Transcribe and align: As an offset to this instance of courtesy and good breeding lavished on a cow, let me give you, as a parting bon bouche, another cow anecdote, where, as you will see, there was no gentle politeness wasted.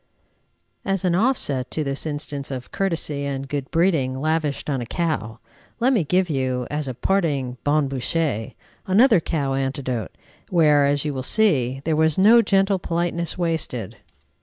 As 0.83 1.05
an 1.05 1.13
offset 1.13 1.69
to 1.69 1.83
this 1.83 2.07
instance 2.07 2.49
of 2.49 2.71
courtesy 2.71 3.23
and 3.23 3.47
good 3.47 3.69
breeding 3.69 4.19
lavished 4.19 4.67
on 4.67 4.81
a 4.81 4.85
cow, 4.87 5.37
let 5.79 5.93
me 5.93 6.03
give 6.03 6.27
you, 6.27 6.65
as 6.71 6.87
a 6.87 6.95
parting 6.95 7.57
bon 7.63 7.87
bouche, 7.87 8.55
another 8.87 9.19
cow 9.19 9.53
anecdote, 9.53 10.09
where, 10.49 10.87
as 10.87 11.05
you 11.05 11.13
will 11.13 11.21
see, 11.21 11.81
there 11.85 11.95
was 11.95 12.17
no 12.17 12.41
gentle 12.41 12.79
politeness 12.79 13.37
wasted. 13.37 13.97